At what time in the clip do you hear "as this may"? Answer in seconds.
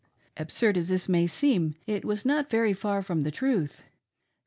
0.77-1.27